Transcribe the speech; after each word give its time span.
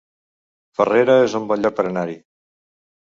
Farrera 0.79 1.17
es 1.27 1.35
un 1.41 1.45
bon 1.51 1.67
lloc 1.67 1.77
per 1.81 1.87
anar-hi 1.91 2.17